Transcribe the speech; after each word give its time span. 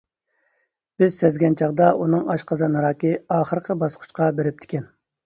بىز 1.01 1.11
سەزگەن 1.23 1.57
چاغدا 1.61 1.89
ئۇنىڭ 1.97 2.23
ئاشقازان 2.35 2.79
راكى 2.87 3.13
ئاخىرقى 3.37 3.77
باسقۇچقا 3.85 4.31
بېرىپتىكەن. 4.41 4.89